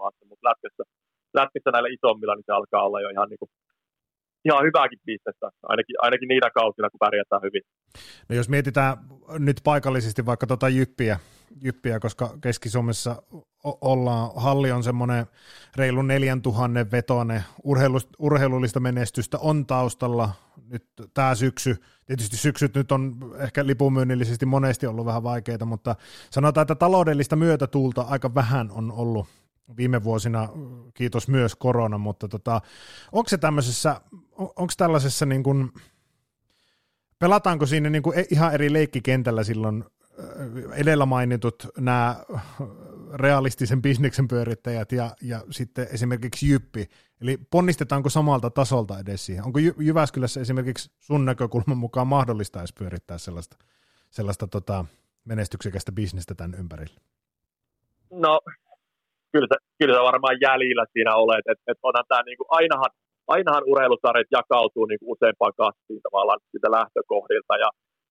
lätkässä 1.33 1.71
näillä 1.71 1.89
isommilla 1.89 2.35
niin 2.35 2.43
se 2.45 2.51
alkaa 2.51 2.83
olla 2.83 3.01
jo 3.01 3.09
ihan, 3.09 3.29
niin 3.29 3.39
kuin, 3.39 3.49
ihan 4.45 4.65
hyvääkin 4.65 4.99
bisnestä, 5.05 5.49
ainakin, 5.63 5.95
ainakin 6.01 6.27
niitä 6.27 6.49
kausina, 6.53 6.89
kun 6.89 7.03
pärjätään 7.05 7.41
hyvin. 7.41 7.61
No 8.29 8.35
jos 8.35 8.49
mietitään 8.49 8.97
nyt 9.39 9.61
paikallisesti 9.63 10.25
vaikka 10.25 10.47
tuota 10.47 10.69
jyppiä, 10.69 11.19
jyppiä 11.61 11.99
koska 11.99 12.29
Keski-Suomessa 12.41 13.23
ollaan, 13.63 14.31
halli 14.35 14.71
on 14.71 14.83
semmoinen 14.83 15.25
reilu 15.75 16.01
4000 16.01 16.91
vetone, 16.91 17.43
urheilullista 18.19 18.79
menestystä 18.79 19.37
on 19.37 19.65
taustalla 19.65 20.29
nyt 20.69 20.83
tämä 21.13 21.35
syksy, 21.35 21.75
tietysti 22.05 22.37
syksyt 22.37 22.75
nyt 22.75 22.91
on 22.91 23.15
ehkä 23.39 23.65
lipumyynnillisesti 23.65 24.45
monesti 24.45 24.87
ollut 24.87 25.05
vähän 25.05 25.23
vaikeita, 25.23 25.65
mutta 25.65 25.95
sanotaan, 26.29 26.61
että 26.61 26.75
taloudellista 26.75 27.35
myötätuulta 27.35 28.01
aika 28.01 28.35
vähän 28.35 28.71
on 28.71 28.91
ollut 28.91 29.27
viime 29.77 30.03
vuosina, 30.03 30.49
kiitos 30.93 31.27
myös 31.27 31.55
korona, 31.55 31.97
mutta 31.97 32.27
tota, 32.27 32.61
onko 33.11 33.29
se 33.29 33.37
tämmöisessä, 33.37 34.01
onko 34.37 34.73
tällaisessa 34.77 35.25
niin 35.25 35.43
kuin, 35.43 35.71
pelataanko 37.19 37.65
siinä 37.65 37.89
niin 37.89 38.03
kuin 38.03 38.19
e-, 38.19 38.25
ihan 38.31 38.53
eri 38.53 38.73
leikkikentällä 38.73 39.43
silloin 39.43 39.83
edellä 40.73 41.05
mainitut 41.05 41.67
nämä 41.77 42.15
realistisen 43.13 43.81
bisneksen 43.81 44.27
pyörittäjät 44.27 44.91
ja, 44.91 45.15
ja 45.21 45.43
sitten 45.49 45.87
esimerkiksi 45.91 46.49
Jyppi, 46.49 46.89
eli 47.21 47.37
ponnistetaanko 47.37 48.09
samalta 48.09 48.49
tasolta 48.49 48.99
edes 48.99 49.25
siihen? 49.25 49.43
Onko 49.43 49.59
Jy- 49.59 49.75
Jyväskylässä 49.83 50.41
esimerkiksi 50.41 50.91
sun 50.99 51.25
näkökulman 51.25 51.77
mukaan 51.77 52.07
mahdollista 52.07 52.59
edes 52.59 52.73
pyörittää 52.73 53.17
sellaista, 53.17 53.57
sellaista 54.09 54.47
tota, 54.47 54.85
menestyksekästä 55.25 55.91
bisnestä 55.91 56.35
tämän 56.35 56.59
ympärillä? 56.59 57.01
No, 58.11 58.41
kyllä 59.33 59.47
se, 59.51 59.57
kyllä 59.79 59.93
se 59.95 60.09
varmaan 60.11 60.37
jäljillä 60.47 60.85
siinä 60.93 61.13
olet, 61.23 61.45
että 61.51 61.67
et 61.71 61.79
onhan 61.87 62.07
tämä 62.07 62.23
niinku, 62.25 62.45
ainahan, 62.59 62.91
ainahan 63.35 63.63
urheilusarjat 63.71 64.35
jakautuu 64.39 64.85
niinku 64.85 65.07
useampaan 65.13 65.55
kastiin 65.61 66.01
tavallaan 66.07 66.41
siitä 66.51 66.69
lähtökohdilta 66.77 67.55
ja 67.63 67.69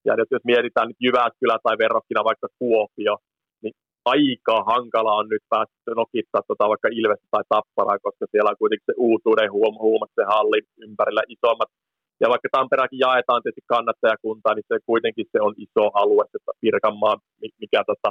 ja 0.09 0.13
nyt 0.17 0.31
jos 0.31 0.45
mietitään 0.45 0.89
nyt 0.89 1.01
Jyväskylä 1.07 1.57
tai 1.63 1.77
verrokkina 1.85 2.29
vaikka 2.31 2.49
Kuopio, 2.59 3.15
niin 3.63 3.75
aika 4.05 4.57
hankala 4.73 5.13
on 5.21 5.29
nyt 5.29 5.45
päästä 5.53 5.93
nokittaa 6.03 6.43
tota 6.49 6.69
vaikka 6.73 6.89
Ilvestä 7.01 7.27
tai 7.31 7.45
Tapparaa, 7.49 8.05
koska 8.07 8.25
siellä 8.31 8.51
on 8.51 8.63
kuitenkin 8.63 8.89
se 8.89 8.95
uutuuden 9.09 9.53
huom, 9.57 9.75
huumat 9.85 10.11
se 10.15 10.25
hallin 10.33 10.65
ympärillä 10.87 11.23
isommat. 11.35 11.71
Ja 12.23 12.29
vaikka 12.33 12.49
Tampereakin 12.53 13.05
jaetaan 13.07 13.43
tietysti 13.43 13.73
kannattajakuntaa, 13.75 14.55
niin 14.55 14.69
se 14.69 14.77
kuitenkin 14.91 15.27
se 15.33 15.39
on 15.47 15.55
iso 15.65 15.85
alue, 16.01 16.25
se 16.33 16.39
Pirkanmaa, 16.61 17.17
mikä 17.63 17.81
tota, 17.91 18.11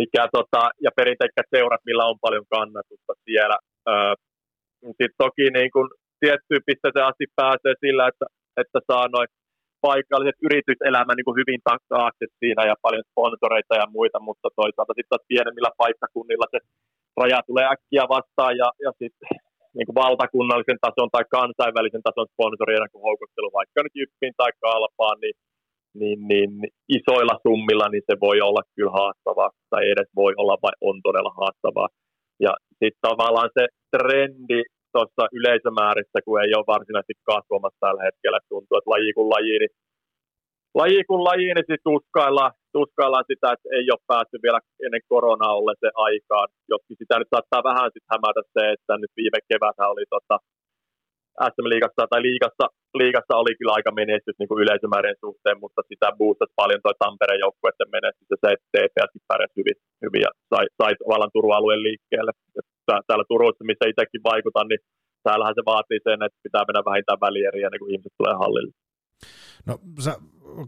mikä 0.00 0.22
tota, 0.36 0.62
ja 0.84 0.90
perinteikkäät 0.98 1.52
seurat, 1.54 1.82
millä 1.88 2.04
on 2.10 2.18
paljon 2.24 2.46
kannatusta 2.54 3.12
siellä. 3.24 3.58
Sitten 4.98 5.20
toki 5.24 5.46
niin 5.56 5.70
kun 5.74 5.88
tiettyyn 6.22 6.66
pisteeseen 6.68 7.08
asti 7.10 7.26
pääsee 7.40 7.74
sillä, 7.84 8.04
että, 8.10 8.26
että 8.62 8.78
saa 8.90 9.06
noin 9.16 9.28
paikalliset 9.88 10.38
yrityselämä 10.46 11.12
niin 11.14 11.38
hyvin 11.40 11.60
taakse 11.94 12.24
siinä 12.40 12.62
ja 12.70 12.76
paljon 12.84 13.08
sponsoreita 13.10 13.74
ja 13.82 13.86
muita, 13.96 14.18
mutta 14.28 14.48
toisaalta 14.60 14.94
sitten 14.96 15.28
pienemmillä 15.30 15.70
paikkakunnilla 15.82 16.46
se 16.50 16.58
raja 17.20 17.40
tulee 17.48 17.66
äkkiä 17.74 18.04
vastaan 18.16 18.54
ja, 18.62 18.68
ja 18.84 18.90
sitten 19.00 19.28
niin 19.76 19.98
valtakunnallisen 20.02 20.82
tason 20.84 21.10
tai 21.12 21.24
kansainvälisen 21.36 22.04
tason 22.06 22.28
sponsorien 22.32 22.92
kuin 22.92 23.06
houkuttelu 23.06 23.50
vaikka 23.58 23.78
nyt 23.82 23.98
Jyppiin 24.00 24.34
tai 24.40 24.52
Kalpaan, 24.62 25.18
niin, 25.22 25.36
niin, 26.02 26.20
niin, 26.30 26.50
isoilla 26.98 27.36
summilla 27.46 27.88
niin 27.88 28.06
se 28.10 28.14
voi 28.26 28.38
olla 28.48 28.62
kyllä 28.74 28.94
haastavaa 29.00 29.50
tai 29.70 29.82
edes 29.92 30.10
voi 30.16 30.32
olla 30.36 30.56
vai 30.62 30.74
on 30.88 30.96
todella 31.06 31.32
haastavaa. 31.40 31.88
Ja 32.46 32.52
sitten 32.78 33.04
tavallaan 33.08 33.50
se 33.58 33.64
trendi 33.94 34.60
tuossa 34.92 35.24
yleisömäärissä, 35.38 36.18
kun 36.24 36.40
ei 36.42 36.52
ole 36.58 36.72
varsinaisesti 36.74 37.16
kasvamassa 37.30 37.82
tällä 37.84 38.02
hetkellä. 38.08 38.38
Tuntuu, 38.48 38.74
että 38.78 38.92
laji 38.94 39.12
kuin 39.16 39.30
laji, 39.34 39.56
niin, 39.62 39.74
laji 40.80 41.00
kuin 41.08 41.22
laji, 41.28 41.50
niin 41.54 41.68
sit 41.70 41.82
tuskaillaan, 41.90 42.52
tuskaillaan 42.76 43.28
sitä, 43.30 43.46
että 43.52 43.68
ei 43.78 43.86
ole 43.94 44.08
päässyt 44.12 44.44
vielä 44.46 44.60
ennen 44.84 45.04
koronaa 45.12 45.76
se 45.82 45.90
aikaan. 46.06 46.48
Joskin 46.72 46.96
sitä 47.00 47.14
nyt 47.18 47.32
saattaa 47.34 47.68
vähän 47.70 47.90
sit 47.94 48.06
hämätä 48.12 48.42
se, 48.54 48.62
että 48.74 48.92
nyt 49.02 49.12
viime 49.20 49.40
kevättä 49.50 49.84
oli 49.92 50.06
tota, 50.14 50.36
SM-liigassa 51.52 52.02
tai 52.10 52.20
liigassa, 52.28 52.64
liigassa 53.00 53.34
oli 53.42 53.52
kyllä 53.58 53.76
aika 53.78 53.92
menestys 54.00 54.36
niin 54.38 54.50
kuin 54.50 54.62
yleisömäärien 54.64 55.22
suhteen, 55.24 55.58
mutta 55.64 55.80
sitä 55.90 56.06
boostasi 56.18 56.58
paljon 56.60 56.80
tuo 56.82 56.92
Tampereen 56.98 57.44
joukkueiden 57.44 57.90
menestys 57.96 58.28
ja 58.30 58.38
se, 58.42 58.48
että 58.54 58.68
TPSkin 58.72 59.28
pärjäsi 59.30 59.56
hyvin, 59.60 59.76
hyvin 60.04 60.22
ja 60.26 60.30
sai, 60.50 60.66
sai 60.78 60.92
tavallaan 60.96 61.34
Turun 61.34 61.82
liikkeelle. 61.88 62.32
Ja 62.56 62.62
täällä 63.06 63.24
Turussa, 63.28 63.68
missä 63.70 63.90
itsekin 63.90 64.28
vaikutan, 64.30 64.68
niin 64.68 64.82
täällähän 65.26 65.56
se 65.58 65.62
vaatii 65.72 66.00
sen, 66.08 66.18
että 66.26 66.44
pitää 66.46 66.64
mennä 66.68 66.82
vähintään 66.90 67.24
välieriä 67.26 67.66
ennen 67.66 67.80
kuin 67.82 67.92
ihmiset 67.92 68.14
tulee 68.18 68.36
hallille. 68.44 68.72
No 69.68 69.74
sä 70.04 70.12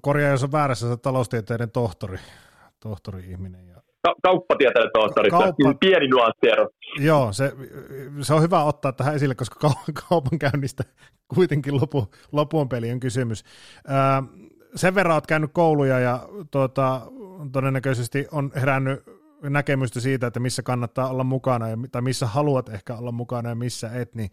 korjaa, 0.06 0.30
jos 0.30 0.44
on 0.44 0.52
väärässä, 0.52 0.88
sä 0.88 0.96
taloustieteiden 0.96 1.70
tohtori, 1.70 2.18
tohtori-ihminen. 2.86 3.66
Ja... 3.72 3.89
Ka- 4.02 4.14
kauppatieteiden 4.23 4.90
Kauppa... 5.30 5.75
pieni 5.80 6.09
nuanssiero. 6.09 6.69
Joo, 6.99 7.33
se, 7.33 7.52
se 8.23 8.35
on 8.35 8.42
hyvä 8.42 8.64
ottaa 8.64 8.92
tähän 8.92 9.14
esille, 9.14 9.35
koska 9.35 9.71
kaupankäynnistä 10.09 10.85
kuitenkin 11.35 11.80
lopu, 11.80 12.11
lopun 12.33 12.69
peli 12.69 12.92
on 12.92 13.00
kysymys. 13.00 13.45
Ää, 13.88 14.23
sen 14.75 14.95
verran 14.95 15.14
olet 15.14 15.26
käynyt 15.26 15.50
kouluja 15.52 15.99
ja 15.99 16.28
tuota, 16.50 17.00
todennäköisesti 17.52 18.26
on 18.33 18.52
herännyt 18.54 19.02
näkemystä 19.42 20.00
siitä, 20.00 20.26
että 20.26 20.40
missä 20.40 20.62
kannattaa 20.62 21.09
olla 21.09 21.25
mukana 21.25 21.69
ja, 21.69 21.76
tai 21.92 22.02
missä 22.02 22.26
haluat 22.26 22.69
ehkä 22.69 22.97
olla 22.97 23.12
mukana 23.12 23.49
ja 23.49 23.54
missä 23.54 23.90
et, 23.95 24.14
niin 24.14 24.30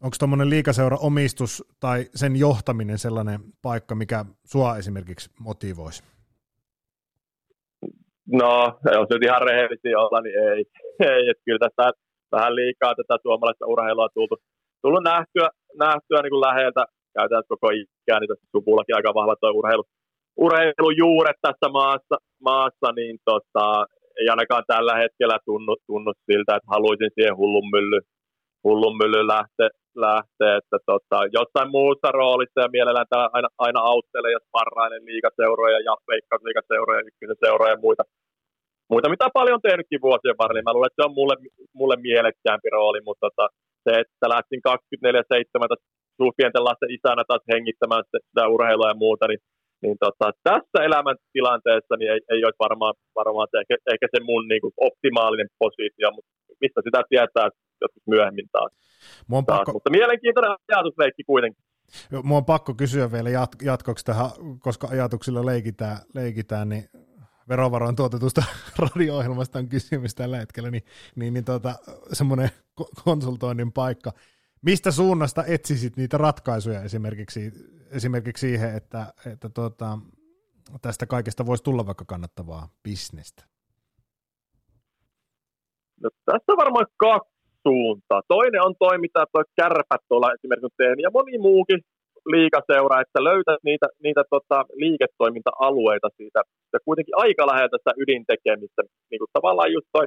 onko 0.00 0.16
tuommoinen 0.18 0.50
liikaseura 0.50 0.96
omistus 0.96 1.64
tai 1.80 2.10
sen 2.14 2.36
johtaminen 2.36 2.98
sellainen 2.98 3.40
paikka, 3.62 3.94
mikä 3.94 4.24
sua 4.44 4.76
esimerkiksi 4.76 5.30
motivoisi? 5.38 6.02
No, 8.32 8.78
jos 8.96 9.08
nyt 9.10 9.22
ihan 9.24 9.42
rehellisiä 9.42 10.00
olla, 10.00 10.20
niin 10.20 10.38
ei. 10.48 10.64
ei 11.14 11.28
että 11.30 11.42
kyllä 11.44 11.58
tästä 11.58 11.92
vähän 12.32 12.56
liikaa 12.56 12.94
tätä 12.94 13.16
suomalaista 13.22 13.66
urheilua 13.66 14.08
tultu, 14.14 14.36
tullut 14.82 15.04
nähtyä, 15.04 15.48
nähtyä 15.78 16.22
niin 16.22 16.34
kuin 16.34 16.46
läheltä 16.48 16.84
käytännössä 17.18 17.54
koko 17.54 17.68
ikään, 17.70 18.20
niin 18.20 18.28
tässä 18.28 18.46
sukullakin 18.56 18.96
aika 18.96 19.14
vahva 19.14 19.36
tuo 19.36 19.50
urheilu, 19.50 19.84
urheilujuuret 20.36 21.38
tässä 21.42 21.68
maassa, 21.78 22.16
maassa 22.48 22.88
niin 22.98 23.16
tota, 23.24 23.86
ei 24.20 24.28
ainakaan 24.28 24.64
tällä 24.66 24.94
hetkellä 25.02 25.38
tunnu, 25.44 25.76
tunnu 25.86 26.12
siltä, 26.26 26.56
että 26.56 26.72
haluaisin 26.74 27.10
siihen 27.14 27.36
hullun 27.36 27.68
mylly, 27.74 28.00
hullun 28.64 28.96
mylly 28.96 29.26
lähteä, 29.26 29.68
lähteä 29.96 30.56
että 30.56 30.78
tota, 30.86 31.18
jossain 31.38 31.70
muussa 31.76 32.08
roolissa 32.20 32.60
ja 32.60 32.74
mielellään 32.76 33.06
aina, 33.36 33.48
aina 33.66 33.80
auttelee 33.80 34.32
ja 34.32 34.44
sparrailen 34.46 35.04
liikaseuroja 35.10 35.78
ja 35.88 35.94
veikkausliikaseuroja, 36.10 37.06
ykkösen 37.08 37.42
seuroja 37.44 37.72
ja 37.74 37.84
muita, 37.86 38.02
muita, 38.92 39.08
mitä 39.14 39.26
paljon 39.38 39.60
tehnytkin 39.66 40.04
vuosien 40.08 40.40
varrella. 40.42 40.66
Mä 40.66 40.74
luulen, 40.74 40.90
että 40.90 41.00
se 41.02 41.08
on 41.08 41.18
mulle, 41.20 41.36
mulle 41.80 41.96
mielekkäämpi 42.08 42.68
rooli, 42.76 43.00
mutta 43.08 43.26
tota, 43.26 43.46
se, 43.84 43.92
että 44.02 44.26
lähtin 44.34 44.60
24-7 44.68 46.30
pienten 46.36 46.64
lasten 46.68 46.94
isänä 46.96 47.22
taas 47.28 47.44
hengittämään 47.52 48.04
sitä 48.10 48.48
urheilua 48.54 48.88
ja 48.92 49.02
muuta, 49.04 49.24
niin, 49.28 49.42
niin 49.82 49.96
tota, 50.04 50.26
tässä 50.48 50.78
elämäntilanteessa 50.88 51.94
niin 51.96 52.10
ei, 52.12 52.20
ei 52.32 52.44
olisi 52.44 52.64
varmaan, 52.66 52.94
varmaan 53.20 53.48
se, 53.50 53.56
ehkä, 53.62 53.74
ehkä 53.92 54.06
se 54.14 54.20
mun 54.28 54.44
niin 54.48 54.62
kuin 54.64 54.74
optimaalinen 54.88 55.50
positio, 55.62 56.08
mutta 56.16 56.30
mistä 56.64 56.80
sitä 56.84 57.00
tietää 57.08 57.48
joskus 57.80 58.02
myöhemmin 58.06 58.48
taas. 58.52 58.72
Mun 59.26 59.46
pakko... 59.46 59.72
Mutta 59.72 59.90
mielenkiintoinen 59.90 60.56
ajatusleikki 60.68 61.24
kuitenkin. 61.24 61.64
Mua 62.22 62.38
on 62.38 62.44
pakko 62.44 62.74
kysyä 62.74 63.12
vielä 63.12 63.28
jat- 63.28 63.64
jatkoksi 63.64 64.04
tähän, 64.04 64.30
koska 64.58 64.88
ajatuksilla 64.88 65.46
leikitään, 65.46 65.98
leikitään 66.14 66.68
niin 66.68 66.84
verovaroin 67.48 67.96
tuotetusta 67.96 68.42
radio-ohjelmasta 68.82 69.58
on 69.58 69.68
kysymys 69.68 70.14
tällä 70.14 70.36
hetkellä, 70.36 70.70
niin, 70.70 70.84
niin, 71.16 71.34
niin 71.34 71.44
tota, 71.44 71.74
semmoinen 72.12 72.50
konsultoinnin 73.04 73.72
paikka. 73.72 74.12
Mistä 74.62 74.90
suunnasta 74.90 75.44
etsisit 75.44 75.96
niitä 75.96 76.18
ratkaisuja 76.18 76.82
esimerkiksi, 76.82 77.52
esimerkiksi 77.90 78.46
siihen, 78.46 78.76
että, 78.76 79.12
että 79.32 79.48
tota, 79.48 79.98
tästä 80.82 81.06
kaikesta 81.06 81.46
voisi 81.46 81.64
tulla 81.64 81.86
vaikka 81.86 82.04
kannattavaa 82.04 82.68
bisnestä? 82.82 83.53
No, 86.02 86.08
tässä 86.24 86.52
on 86.52 86.62
varmaan 86.64 86.86
kaksi 86.96 87.34
suuntaa. 87.66 88.20
Toinen 88.28 88.62
on 88.66 88.74
toi, 88.78 88.98
mitä 88.98 89.20
tuo 89.32 89.42
kärpät 89.60 90.02
tuolla 90.08 90.34
esimerkiksi 90.36 90.66
on 90.70 90.80
tehnyt, 90.82 91.02
ja 91.06 91.10
moni 91.16 91.38
muukin 91.38 91.80
liikaseura, 92.34 93.00
että 93.00 93.20
löytät 93.28 93.60
niitä, 93.68 93.86
niitä 94.04 94.22
tota, 94.30 94.58
liiketoiminta-alueita 94.82 96.08
siitä, 96.18 96.40
ja 96.72 96.78
kuitenkin 96.84 97.20
aika 97.24 97.44
läheltä 97.50 97.76
sitä 97.78 97.92
ydintekemistä, 98.02 98.82
niin 99.10 99.20
kuin 99.20 99.34
tavallaan 99.36 99.72
just 99.72 99.88
toi, 99.92 100.06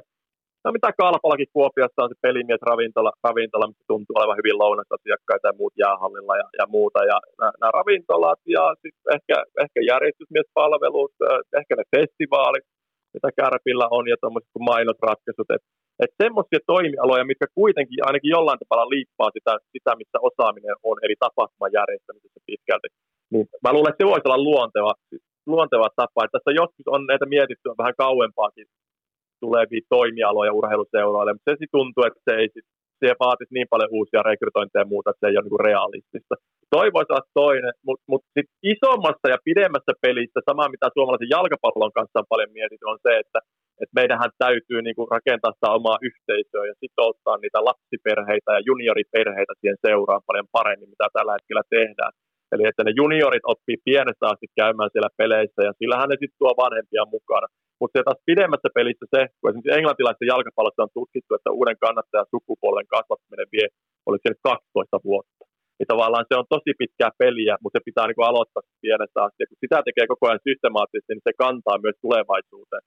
no 0.64 0.68
mitä 0.72 0.90
Kalpalakin 1.00 1.52
Kuopiossa 1.52 2.02
on 2.04 2.10
se 2.10 2.24
pelimies 2.26 2.62
ravintola, 2.70 3.12
ravintola 3.28 3.66
missä 3.66 3.84
tuntuu 3.92 4.14
olevan 4.16 4.40
hyvin 4.40 4.58
lounasasiakkaita 4.62 5.48
ja 5.48 5.58
muut 5.58 5.74
jäähallilla 5.84 6.34
ja, 6.42 6.46
ja 6.58 6.66
muuta, 6.74 7.00
ja 7.12 7.18
nämä 7.60 7.70
ravintolat 7.80 8.40
ja 8.56 8.64
sitten 8.82 9.08
ehkä, 9.16 9.36
ehkä 9.64 9.80
järjestysmiespalvelut, 9.92 11.14
ehkä 11.58 11.72
ne 11.76 11.84
festivaalit, 11.96 12.66
mitä 13.14 13.28
Kärpillä 13.38 13.86
on, 13.96 14.04
ja 14.12 14.16
tuommoiset 14.20 14.50
kuin 14.54 14.68
mainosratkaisut, 14.72 15.50
että 15.56 15.68
et 16.04 16.12
semmoisia 16.22 16.60
toimialoja, 16.72 17.30
mitkä 17.30 17.46
kuitenkin 17.60 18.06
ainakin 18.08 18.34
jollain 18.36 18.58
tavalla 18.58 18.92
liippaa 18.94 19.30
sitä, 19.36 19.52
sitä 19.74 19.90
missä 20.00 20.18
osaaminen 20.28 20.76
on, 20.88 20.96
eli 21.04 21.14
tapahtuman 21.18 21.76
järjestämisessä 21.78 22.40
pitkälti, 22.46 22.88
niin 23.32 23.46
mä 23.64 23.72
luulen, 23.72 23.90
että 23.90 24.02
se 24.02 24.10
voisi 24.12 24.28
olla 24.28 24.46
luonteva, 24.50 24.92
luonteva 25.52 25.88
tapa. 26.00 26.24
Että 26.24 26.34
tässä 26.36 26.58
joskus 26.60 26.86
on 26.94 27.02
näitä 27.10 27.26
mietitty 27.34 27.66
vähän 27.82 27.98
kauempaakin 28.04 28.66
tulevia 29.40 29.90
toimialoja 29.96 30.56
urheiluseuroille, 30.58 31.32
mutta 31.32 31.50
se 31.50 31.66
tuntuu, 31.78 32.02
että 32.04 32.20
se 32.26 32.32
ei 32.40 32.48
sit, 32.54 32.66
se 33.00 33.14
vaatisi 33.24 33.54
niin 33.54 33.68
paljon 33.72 33.90
uusia 33.92 34.22
rekrytointeja 34.30 34.82
ja 34.82 34.92
muuta, 34.92 35.10
että 35.10 35.20
se 35.22 35.26
ei 35.30 35.38
ole 35.38 35.46
niin 35.46 35.66
realistista. 35.70 36.34
Toi 36.74 36.88
voisi 36.94 37.12
olla 37.12 37.32
toinen, 37.42 37.74
mutta 37.86 38.04
mut 38.10 38.22
isommassa 38.74 39.26
ja 39.34 39.38
pidemmässä 39.48 39.92
pelissä, 40.04 40.40
sama 40.48 40.72
mitä 40.74 40.86
suomalaisen 40.94 41.34
jalkapallon 41.36 41.96
kanssa 41.98 42.20
on 42.20 42.32
paljon 42.32 42.52
mietitty, 42.56 42.84
on 42.86 43.00
se, 43.06 43.12
että 43.22 43.38
et 43.82 43.90
meidänhän 43.98 44.32
täytyy 44.44 44.78
niinku 44.82 45.02
rakentaa 45.16 45.52
sitä 45.54 45.68
omaa 45.78 45.98
yhteisöä 46.08 46.64
ja 46.70 46.74
sitouttaa 46.82 47.36
niitä 47.38 47.58
lapsiperheitä 47.68 48.50
ja 48.56 48.66
junioriperheitä 48.68 49.52
siihen 49.60 49.84
seuraan 49.86 50.22
paljon 50.28 50.48
paremmin, 50.56 50.92
mitä 50.94 51.06
tällä 51.12 51.32
hetkellä 51.36 51.64
tehdään. 51.76 52.12
Eli 52.52 52.62
että 52.66 52.82
ne 52.84 52.92
juniorit 53.00 53.46
oppii 53.52 53.78
pienestä 53.88 54.24
asti 54.32 54.46
käymään 54.60 54.90
siellä 54.92 55.10
peleissä 55.20 55.60
ja 55.68 55.72
sillähän 55.78 56.08
ne 56.08 56.16
sitten 56.20 56.40
tuo 56.40 56.52
vanhempia 56.64 57.04
mukana. 57.16 57.46
Mutta 57.80 57.94
se 57.94 58.02
taas 58.04 58.20
pidemmässä 58.30 58.68
pelissä 58.78 59.06
se, 59.14 59.20
kun 59.38 59.48
esimerkiksi 59.50 59.76
englantilaisessa 59.78 60.32
jalkapallossa 60.32 60.84
on 60.86 60.96
tutkittu, 60.98 61.30
että 61.34 61.50
uuden 61.58 61.78
kannattajan 61.84 62.32
sukupolven 62.34 62.88
kasvattaminen 62.94 63.48
vie, 63.54 63.66
se 64.22 64.28
nyt 64.30 64.42
12 64.42 65.00
vuotta. 65.08 65.37
Niin 65.78 65.90
tavallaan 65.92 66.28
se 66.28 66.34
on 66.40 66.52
tosi 66.54 66.72
pitkää 66.80 67.10
peliä, 67.22 67.54
mutta 67.62 67.76
se 67.76 67.86
pitää 67.88 68.06
niin 68.06 68.30
aloittaa 68.30 68.68
pienestä 68.84 69.18
asti. 69.26 69.48
Kun 69.48 69.62
sitä 69.64 69.78
tekee 69.86 70.06
koko 70.12 70.24
ajan 70.26 70.46
systemaattisesti, 70.48 71.12
niin 71.12 71.28
se 71.28 71.34
kantaa 71.44 71.82
myös 71.84 71.98
tulevaisuuteen 72.04 72.84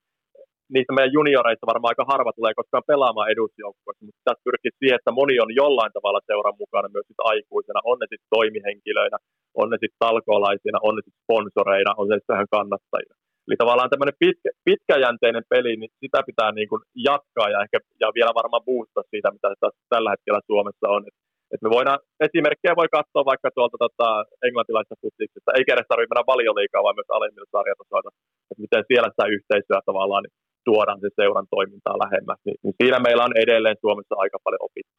niistä 0.74 0.94
meidän 0.96 1.16
junioreista 1.18 1.70
varmaan 1.72 1.92
aika 1.92 2.12
harva 2.14 2.32
tulee 2.38 2.54
koskaan 2.60 2.90
pelaamaan 2.92 3.32
edusjoukkueessa, 3.34 4.06
mutta 4.06 4.26
tässä 4.28 4.46
pyrkii 4.48 4.74
siihen, 4.80 5.00
että 5.00 5.18
moni 5.20 5.36
on 5.44 5.52
jollain 5.62 5.94
tavalla 5.98 6.22
seuran 6.30 6.62
mukana 6.64 6.94
myös 6.96 7.08
sit 7.08 7.22
aikuisena, 7.32 7.88
on 7.92 7.98
ne 8.00 8.08
sitten 8.12 8.34
toimihenkilöinä, 8.38 9.18
on 9.62 9.68
ne 9.70 9.78
sitten 9.82 10.02
talkoolaisina, 10.06 10.80
on 10.88 10.94
ne 10.96 11.02
sitten 11.06 11.24
sponsoreina, 11.26 11.92
on 12.00 12.08
ne 12.08 12.16
sitten 12.18 12.34
vähän 12.36 12.54
kannattajina. 12.56 13.14
Eli 13.46 13.56
tavallaan 13.60 13.92
tämmöinen 13.92 14.20
pitkä, 14.24 14.50
pitkäjänteinen 14.70 15.46
peli, 15.54 15.74
niin 15.78 15.92
sitä 16.04 16.20
pitää 16.30 16.50
niin 16.52 16.70
kuin 16.72 16.82
jatkaa 17.10 17.48
ja 17.54 17.60
ehkä 17.66 17.78
ja 18.04 18.08
vielä 18.18 18.40
varmaan 18.40 18.68
boostaa 18.70 19.10
siitä, 19.12 19.30
mitä 19.36 19.48
tässä 19.64 19.82
tällä 19.94 20.10
hetkellä 20.14 20.42
Suomessa 20.50 20.88
on. 20.96 21.02
Et, 21.08 21.16
et 21.54 21.62
me 21.66 21.70
voidaan, 21.78 22.00
esimerkkejä 22.28 22.80
voi 22.82 22.90
katsoa 22.98 23.30
vaikka 23.32 23.50
tuolta 23.56 23.78
tota, 23.86 24.08
englantilaisesta 24.48 25.02
futiksesta, 25.02 25.56
eikä 25.58 25.72
edes 25.74 25.90
tarvitse 25.90 26.12
mennä 26.12 26.32
valioliikaa, 26.34 26.86
vaan 26.86 26.98
myös 27.00 27.12
alemmilla 27.18 27.56
sarjatasoilla, 27.56 28.12
että 28.50 28.64
miten 28.66 28.84
siellä 28.90 29.10
sitä 29.12 29.26
yhteisöä 29.36 29.80
tavallaan 29.90 30.24
niin 30.24 30.36
tuodaan 30.70 31.00
se 31.04 31.10
seuran 31.20 31.48
toimintaa 31.56 32.02
lähemmäs, 32.04 32.40
niin, 32.46 32.58
niin 32.64 32.76
siinä 32.80 33.00
meillä 33.06 33.28
on 33.28 33.38
edelleen 33.44 33.78
Suomessa 33.84 34.16
aika 34.24 34.38
paljon 34.46 34.66
opittu. 34.68 34.96